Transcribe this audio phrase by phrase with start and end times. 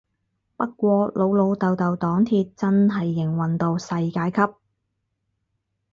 [0.57, 4.55] 不過老老豆豆黨鐵真係營運到世界級